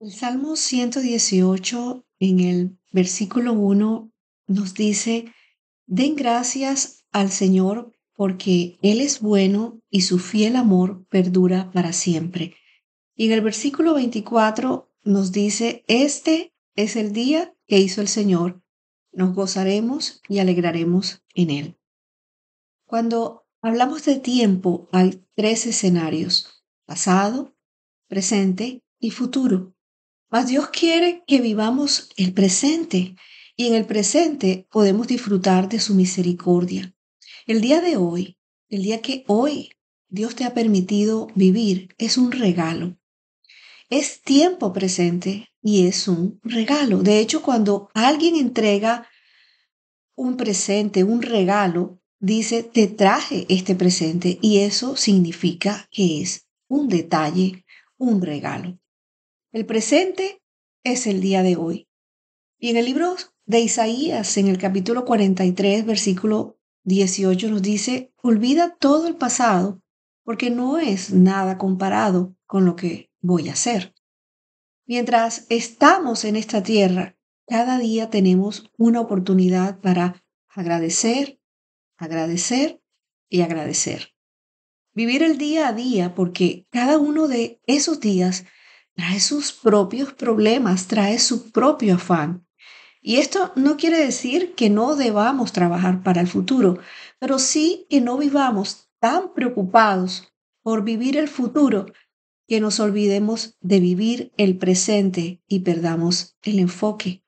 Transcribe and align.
El 0.00 0.12
Salmo 0.12 0.54
118 0.54 2.06
en 2.20 2.38
el 2.38 2.78
versículo 2.92 3.54
1 3.54 4.12
nos 4.46 4.74
dice, 4.74 5.34
den 5.86 6.14
gracias 6.14 7.04
al 7.10 7.32
Señor 7.32 7.92
porque 8.14 8.78
Él 8.80 9.00
es 9.00 9.18
bueno 9.18 9.82
y 9.90 10.02
su 10.02 10.20
fiel 10.20 10.54
amor 10.54 11.04
perdura 11.08 11.72
para 11.72 11.92
siempre. 11.92 12.54
Y 13.16 13.26
en 13.26 13.32
el 13.32 13.40
versículo 13.40 13.94
24 13.94 14.88
nos 15.02 15.32
dice, 15.32 15.84
este 15.88 16.54
es 16.76 16.94
el 16.94 17.12
día 17.12 17.56
que 17.66 17.80
hizo 17.80 18.00
el 18.00 18.08
Señor, 18.08 18.62
nos 19.10 19.34
gozaremos 19.34 20.22
y 20.28 20.38
alegraremos 20.38 21.24
en 21.34 21.50
Él. 21.50 21.78
Cuando 22.86 23.48
hablamos 23.60 24.04
de 24.04 24.20
tiempo, 24.20 24.88
hay 24.92 25.24
tres 25.34 25.66
escenarios, 25.66 26.64
pasado, 26.86 27.56
presente 28.06 28.84
y 29.00 29.10
futuro. 29.10 29.74
Mas 30.30 30.48
Dios 30.48 30.68
quiere 30.68 31.24
que 31.26 31.40
vivamos 31.40 32.10
el 32.16 32.34
presente 32.34 33.16
y 33.56 33.66
en 33.66 33.74
el 33.74 33.86
presente 33.86 34.66
podemos 34.70 35.06
disfrutar 35.06 35.70
de 35.70 35.80
su 35.80 35.94
misericordia. 35.94 36.94
El 37.46 37.62
día 37.62 37.80
de 37.80 37.96
hoy, 37.96 38.36
el 38.68 38.82
día 38.82 39.00
que 39.00 39.24
hoy 39.26 39.70
Dios 40.10 40.34
te 40.34 40.44
ha 40.44 40.52
permitido 40.52 41.28
vivir, 41.34 41.94
es 41.96 42.18
un 42.18 42.30
regalo. 42.30 42.98
Es 43.88 44.20
tiempo 44.20 44.74
presente 44.74 45.48
y 45.62 45.86
es 45.86 46.08
un 46.08 46.38
regalo. 46.42 47.02
De 47.02 47.20
hecho, 47.20 47.42
cuando 47.42 47.88
alguien 47.94 48.36
entrega 48.36 49.08
un 50.14 50.36
presente, 50.36 51.04
un 51.04 51.22
regalo, 51.22 52.02
dice, 52.20 52.62
te 52.62 52.86
traje 52.86 53.46
este 53.48 53.74
presente 53.74 54.38
y 54.42 54.58
eso 54.58 54.94
significa 54.94 55.88
que 55.90 56.20
es 56.20 56.46
un 56.68 56.88
detalle, 56.88 57.64
un 57.96 58.20
regalo. 58.20 58.78
El 59.50 59.64
presente 59.64 60.42
es 60.84 61.06
el 61.06 61.22
día 61.22 61.42
de 61.42 61.56
hoy. 61.56 61.88
Y 62.58 62.68
en 62.68 62.76
el 62.76 62.84
libro 62.84 63.16
de 63.46 63.60
Isaías, 63.60 64.36
en 64.36 64.46
el 64.46 64.58
capítulo 64.58 65.06
43, 65.06 65.86
versículo 65.86 66.58
18, 66.84 67.48
nos 67.48 67.62
dice, 67.62 68.12
olvida 68.22 68.76
todo 68.76 69.08
el 69.08 69.16
pasado, 69.16 69.80
porque 70.22 70.50
no 70.50 70.78
es 70.78 71.14
nada 71.14 71.56
comparado 71.56 72.36
con 72.44 72.66
lo 72.66 72.76
que 72.76 73.10
voy 73.22 73.48
a 73.48 73.52
hacer. 73.52 73.94
Mientras 74.86 75.46
estamos 75.48 76.26
en 76.26 76.36
esta 76.36 76.62
tierra, 76.62 77.16
cada 77.46 77.78
día 77.78 78.10
tenemos 78.10 78.70
una 78.76 79.00
oportunidad 79.00 79.80
para 79.80 80.22
agradecer, 80.48 81.40
agradecer 81.96 82.82
y 83.30 83.40
agradecer. 83.40 84.14
Vivir 84.92 85.22
el 85.22 85.38
día 85.38 85.68
a 85.68 85.72
día 85.72 86.14
porque 86.14 86.66
cada 86.68 86.98
uno 86.98 87.28
de 87.28 87.62
esos 87.66 88.00
días 88.00 88.44
trae 88.98 89.20
sus 89.20 89.52
propios 89.52 90.12
problemas, 90.12 90.88
trae 90.88 91.20
su 91.20 91.52
propio 91.52 91.94
afán. 91.94 92.44
Y 93.00 93.18
esto 93.18 93.52
no 93.54 93.76
quiere 93.76 93.98
decir 93.98 94.56
que 94.56 94.70
no 94.70 94.96
debamos 94.96 95.52
trabajar 95.52 96.02
para 96.02 96.20
el 96.20 96.26
futuro, 96.26 96.80
pero 97.20 97.38
sí 97.38 97.86
que 97.88 98.00
no 98.00 98.18
vivamos 98.18 98.90
tan 98.98 99.32
preocupados 99.34 100.34
por 100.64 100.82
vivir 100.82 101.16
el 101.16 101.28
futuro 101.28 101.86
que 102.48 102.60
nos 102.60 102.80
olvidemos 102.80 103.56
de 103.60 103.78
vivir 103.78 104.32
el 104.36 104.58
presente 104.58 105.44
y 105.46 105.60
perdamos 105.60 106.36
el 106.42 106.58
enfoque. 106.58 107.22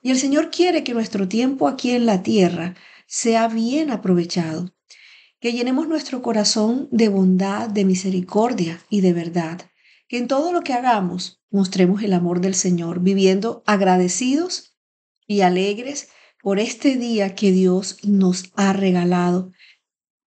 Y 0.00 0.12
el 0.12 0.16
Señor 0.16 0.50
quiere 0.50 0.84
que 0.84 0.94
nuestro 0.94 1.28
tiempo 1.28 1.68
aquí 1.68 1.90
en 1.90 2.06
la 2.06 2.22
tierra 2.22 2.76
sea 3.06 3.46
bien 3.46 3.90
aprovechado, 3.90 4.72
que 5.38 5.52
llenemos 5.52 5.86
nuestro 5.86 6.22
corazón 6.22 6.88
de 6.90 7.10
bondad, 7.10 7.68
de 7.68 7.84
misericordia 7.84 8.80
y 8.88 9.02
de 9.02 9.12
verdad 9.12 9.70
que 10.10 10.18
en 10.18 10.26
todo 10.26 10.52
lo 10.52 10.62
que 10.62 10.72
hagamos 10.72 11.40
mostremos 11.50 12.02
el 12.02 12.14
amor 12.14 12.40
del 12.40 12.56
Señor, 12.56 12.98
viviendo 12.98 13.62
agradecidos 13.64 14.76
y 15.28 15.42
alegres 15.42 16.08
por 16.42 16.58
este 16.58 16.96
día 16.96 17.36
que 17.36 17.52
Dios 17.52 17.98
nos 18.02 18.50
ha 18.56 18.72
regalado 18.72 19.52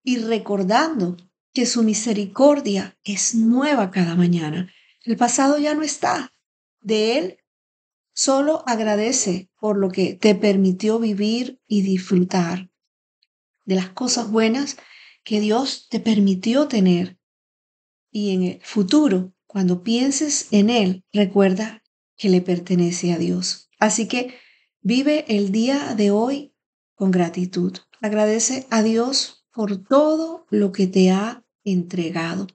y 0.02 0.20
recordando 0.20 1.18
que 1.54 1.66
su 1.66 1.84
misericordia 1.84 2.98
es 3.04 3.36
nueva 3.36 3.92
cada 3.92 4.16
mañana. 4.16 4.72
El 5.02 5.18
pasado 5.18 5.58
ya 5.58 5.76
no 5.76 5.84
está. 5.84 6.34
De 6.80 7.18
Él 7.18 7.38
solo 8.14 8.64
agradece 8.66 9.50
por 9.60 9.78
lo 9.78 9.90
que 9.90 10.14
te 10.14 10.34
permitió 10.34 10.98
vivir 10.98 11.60
y 11.68 11.82
disfrutar 11.82 12.72
de 13.66 13.76
las 13.76 13.90
cosas 13.90 14.32
buenas 14.32 14.78
que 15.26 15.42
Dios 15.42 15.90
te 15.90 16.00
permitió 16.00 16.70
tener. 16.70 17.20
Y 18.12 18.34
en 18.34 18.44
el 18.44 18.62
futuro 18.62 19.33
cuando 19.54 19.84
pienses 19.84 20.48
en 20.50 20.72
Él, 20.72 21.06
recuerda 21.14 21.84
que 22.18 22.28
le 22.28 22.42
pertenece 22.42 23.14
a 23.14 23.20
Dios. 23.20 23.70
Así 23.78 24.08
que 24.08 24.34
vive 24.82 25.26
el 25.28 25.52
día 25.52 25.94
de 25.94 26.10
hoy 26.10 26.56
con 26.96 27.12
gratitud. 27.12 27.78
Agradece 28.02 28.66
a 28.72 28.82
Dios 28.82 29.46
por 29.54 29.78
todo 29.78 30.48
lo 30.50 30.72
que 30.72 30.88
te 30.88 31.12
ha 31.12 31.46
entregado. 31.64 32.48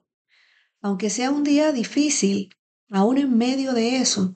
Aunque 0.81 1.09
sea 1.09 1.31
un 1.31 1.45
día 1.45 1.71
difícil, 1.71 2.53
aún 2.89 3.17
en 3.17 3.37
medio 3.37 3.71
de 3.71 3.95
eso, 3.95 4.35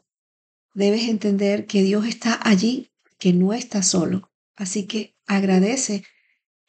debes 0.73 1.09
entender 1.09 1.65
que 1.65 1.83
Dios 1.83 2.05
está 2.05 2.39
allí, 2.47 2.93
que 3.19 3.33
no 3.33 3.51
está 3.51 3.83
solo. 3.83 4.31
Así 4.55 4.87
que 4.87 5.17
agradece 5.25 6.05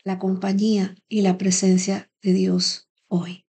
la 0.03 0.19
compañía 0.19 0.97
y 1.06 1.22
la 1.22 1.38
presencia 1.38 2.11
de 2.21 2.32
Dios 2.32 2.91
hoy. 3.06 3.44